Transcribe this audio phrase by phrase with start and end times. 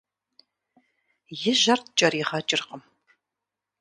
[1.49, 2.81] И жьэр ткӀэригъэкӀыркъым.